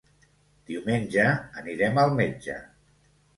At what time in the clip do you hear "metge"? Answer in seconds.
2.23-2.57